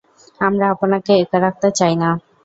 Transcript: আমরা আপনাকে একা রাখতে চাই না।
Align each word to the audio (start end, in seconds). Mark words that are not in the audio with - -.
আমরা 0.41 0.65
আপনাকে 0.73 1.11
একা 1.23 1.37
রাখতে 1.39 1.67
চাই 1.79 1.93
না। 2.01 2.09